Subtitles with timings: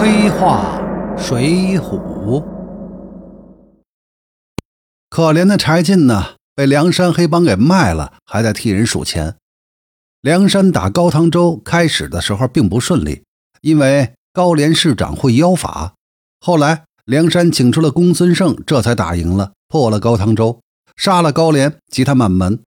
[0.00, 0.80] 黑化
[1.18, 2.44] 水浒。
[5.10, 9.34] 可怜的柴进呢，被梁山黑帮给卖了，还在替人数钱。
[10.20, 13.24] 梁山打高唐州开始的时候并不顺利，
[13.60, 15.94] 因为高廉市长会妖法。
[16.38, 20.60] 后来梁山请出了公孙胜，这才打赢了，破了高唐州，
[20.96, 22.60] 杀了高廉及他满门，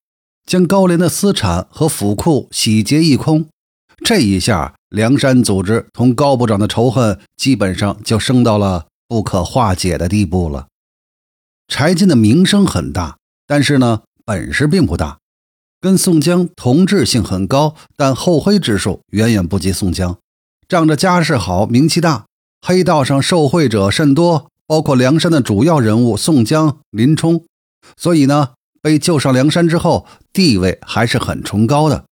[0.45, 3.48] 将高廉的私产和府库洗劫一空。
[4.04, 10.68] 这一下，梁山组织同高部长的仇恨基本上就升到了不可化解的地步了。
[11.68, 15.20] 柴进的名声很大，但是呢，本事并不大。
[15.80, 20.18] 跟宋江同质性很高，但厚黑之术远远不及宋江。
[20.68, 22.26] 仗着家世好、名气大，
[22.62, 27.45] 黑道上受贿者甚多，包括梁山的主要人物宋江、林冲。
[27.95, 28.50] 所以呢，
[28.81, 32.06] 被救上梁山之后，地位还是很崇高的。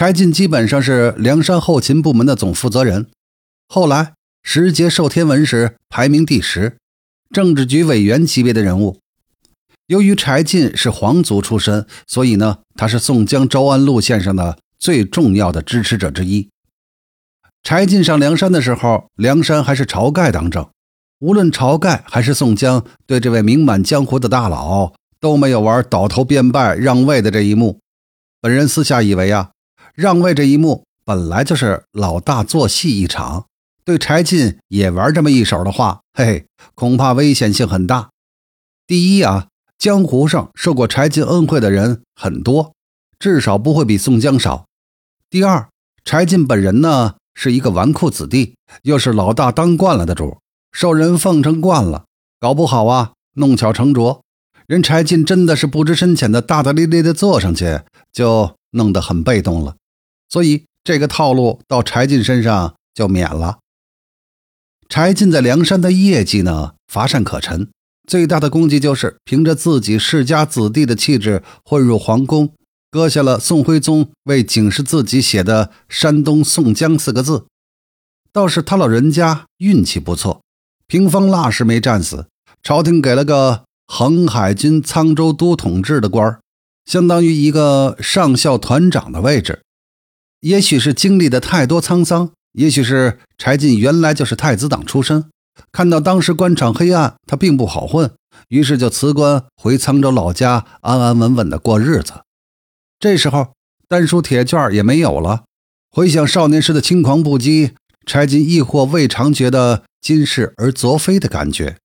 [0.00, 3.08] 柴进基本上是梁山后勤部门的总负责人，
[3.68, 6.78] 后来十节授天文时排名第十，
[7.30, 8.98] 政治局委员级别的人物。
[9.88, 16.48] 由于柴进是皇族出身，所以呢，他是宋江招安路线上的最重要的支持者之一。
[17.62, 20.66] 柴进上梁山的时候，梁山还是晁盖当政，
[21.18, 27.80] 无论晁盖还是宋江，对这位名满江湖的大佬都没有玩倒头便拜让位的这一幕。
[28.40, 29.50] 本人私下以为啊。
[30.00, 33.44] 让位这一幕本来就是老大做戏一场，
[33.84, 38.08] 对柴进也玩这么一手的话，嘿嘿，恐怕危险性很大。
[38.86, 42.72] 第一啊，江湖上受过柴进恩惠的人很多，
[43.18, 44.64] 至少不会比宋江少。
[45.28, 45.68] 第二，
[46.02, 50.38] 柴进本人呢是一个纨绔子弟，又是老大当惯了的主，
[50.72, 52.06] 受人奉承惯了，
[52.40, 54.22] 搞不好啊，弄巧成拙，
[54.66, 59.76] 人柴进真的是不知深浅的大大咧咧的坐上去，就弄得很被动了。
[60.30, 63.58] 所以这个套路到柴进身上就免了。
[64.88, 67.68] 柴进在梁山的业绩呢乏善可陈，
[68.08, 72.54] 最大的功绩就是凭着自己世家子弟的气质混入皇宫，
[72.90, 77.46] 割下了宋徽宗为警示自己写的“山东宋江”四个字。
[78.32, 80.42] 倒是他老人家运气不错，
[80.86, 82.26] 平方腊时没战死，
[82.62, 86.40] 朝廷给了个横海军沧州都统制的官儿，
[86.84, 89.62] 相当于一个上校团长的位置。
[90.40, 95.30] 也许是经历的太多沧桑，也许是柴进原来就是太子党出身，
[95.70, 98.10] 看到当时官场黑暗，他并不好混，
[98.48, 102.14] 于是就辞官回沧州老家，安安稳稳的过日子。
[102.98, 103.52] 这时候
[103.86, 105.44] 丹书铁券也没有了，
[105.90, 107.72] 回想少年时的轻狂不羁，
[108.06, 111.76] 柴进亦或未尝觉得今世而昨非的感觉。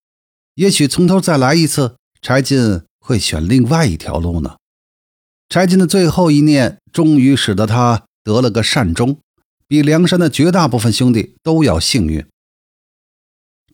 [0.55, 4.55] 也许从头再来一次，柴进会选另外一条路呢。
[5.49, 8.04] 柴进的最后一念，终于使得他。
[8.25, 9.19] 得了个善终，
[9.67, 12.25] 比梁山的绝大部分兄弟都要幸运。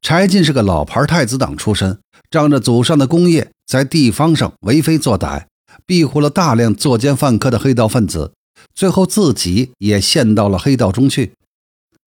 [0.02, 1.98] 柴进是个老牌太子党出身，
[2.30, 5.46] 仗着祖上的功业，在地方上为非作歹，
[5.86, 8.34] 庇护了大量作奸犯科的黑道分子，
[8.76, 11.32] 最后自己也陷到了黑道中去。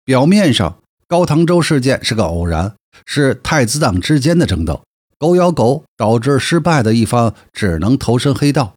[0.04, 2.74] 表面上，高唐州事件是个偶然，
[3.06, 4.82] 是太子党之间的争斗，
[5.16, 8.74] 狗咬狗，导致失败的一方只能投身黑道。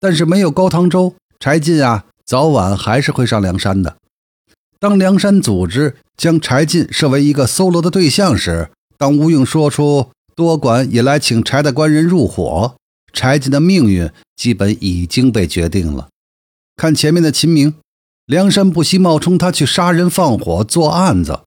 [0.00, 2.06] 但是没有高唐州，柴进啊。
[2.28, 3.96] 早晚还是会上梁山的。
[4.78, 12.76] 当梁山组织将柴进设为一个搜罗的对象时，当吴用说出多管也来请柴的官人入伙，
[13.14, 16.08] 柴进的命运基本已经被决定了。
[16.76, 17.72] 看前面的秦明，
[18.26, 21.44] 梁山不惜冒充他去杀人放火做案子；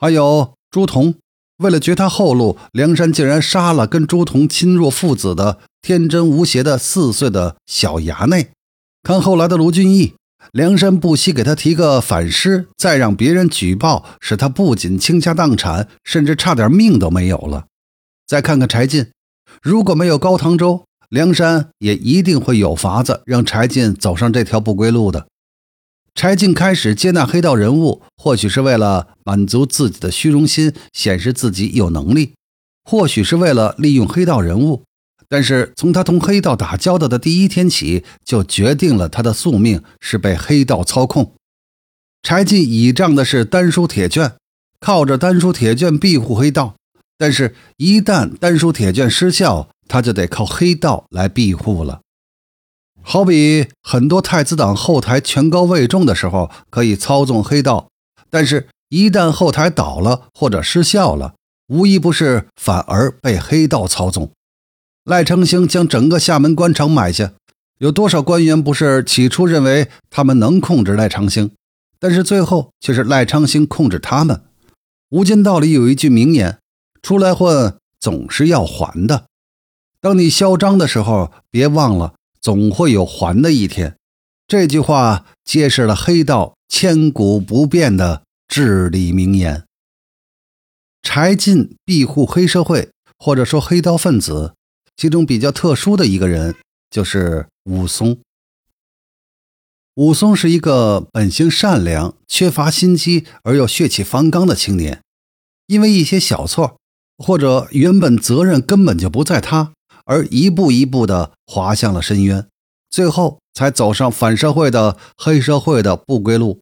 [0.00, 1.14] 还有朱仝，
[1.58, 8.48] 为了绝他后路，梁山竟然杀了跟朱仝亲若父子的天真无邪的四岁的小衙内。
[9.04, 10.14] 看后来的卢俊义。
[10.52, 17.66] 梁山不惜给他提个反诗，再让别人举报，使他不仅倾家荡产，甚至差点命都没有了。
[18.26, 19.08] 再看看柴进，
[19.62, 25.26] 如果没有高唐州，梁山也一定会有法子让柴进走上这条不归路的。
[26.14, 32.34] 柴进开始接纳黑道人物，或许是为了满足自己的虚荣心，显示自己有能力；
[32.84, 34.84] 或许是为了利用黑道人物。
[35.28, 41.32] 但是从他同黑道打交道的第一天起，就决定了他的宿命是被黑道操控。
[42.22, 44.34] 柴进倚仗的是丹书铁券，
[44.80, 46.74] 靠着丹书铁券庇护黑道。
[47.16, 52.00] 但是，一旦丹书铁券失效，他就得靠黑道来庇护了。
[53.02, 57.88] 好比很多太子党后台权高位重的时候，可以操纵黑道；
[58.30, 61.34] 但是，一旦后台倒了或者失效了，
[61.68, 64.32] 无一不是反而被黑道操纵。
[65.04, 67.34] 赖昌星将整个厦门官场买下，
[67.76, 71.50] 有多少官员不是起初认为他们能控制赖昌星，
[71.98, 74.42] 但是最后却是赖昌星控制他们。
[75.10, 76.58] 无间道里有一句名言
[77.02, 79.26] ：“出来混，总是要还的。
[80.00, 83.96] 当你嚣张的时候，别忘了，总会有还的一天。”
[84.48, 89.64] 这句话揭示了黑道千古不变的至理名言。
[91.02, 94.54] 柴进庇护黑社会，或者说黑道分子，
[94.96, 96.54] 其中比较特殊的一个人
[96.90, 98.18] 就是武松。
[99.94, 105.02] 武松是一个本性善良、缺乏心机而又血气方刚的青年，
[105.66, 106.78] 因为一些小错，
[107.16, 109.72] 或者原本责任根本就不在他，
[110.04, 112.46] 而一步一步的滑向了深渊，
[112.90, 116.60] 最后才走上反社会的黑社会的不归路。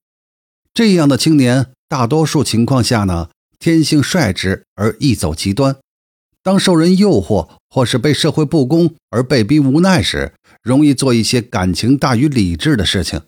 [0.75, 3.31] 这样的青年，大多数情况下呢？
[3.59, 5.77] 天性率直而易走极端，
[6.43, 13.23] 当受人诱惑或是被社会不公而被逼无奈时，容易做一些感情大于理智的事情。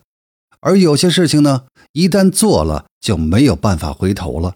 [0.59, 1.63] 而有些事情呢，
[1.93, 4.55] 一旦做了就没有办法回头了。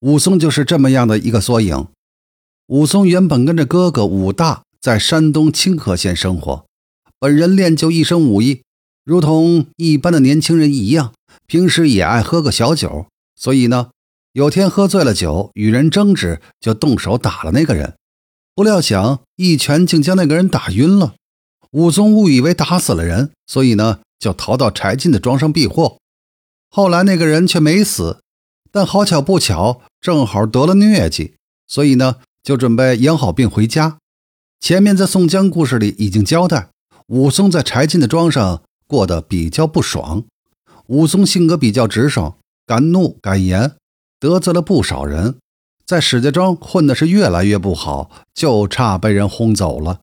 [0.00, 1.86] 武松就是这么样的一个缩影。
[2.66, 6.66] 武松原本跟着哥哥武大在山东清河县生活，
[7.18, 8.62] 本人练就一身武艺，
[9.04, 11.14] 如同一般的年轻人一样，
[11.46, 13.90] 平时也爱喝个小酒，所以呢。
[14.34, 17.94] 有天喝醉了酒，与人争执，就动手打了那个人。
[18.52, 21.14] 不料想一拳竟将那个人打晕了。
[21.70, 25.98] 武松误以为打死了人，所以呢就逃到柴进的庄上避祸。
[26.68, 28.18] 后来那个人却没死，
[28.72, 31.36] 但好巧不巧，正好得了疟疾，
[31.68, 33.98] 所以呢就准备养好病回家。
[34.58, 36.70] 前面在宋江故事里已经交代，
[37.06, 40.24] 武松在柴进的庄上过得比较不爽。
[40.88, 42.36] 武松性格比较直爽，
[42.66, 43.76] 敢怒敢言。
[44.24, 45.36] 得罪了不少人，
[45.84, 50.00] 在史家庄混的是越来越不好，就差被人轰走了。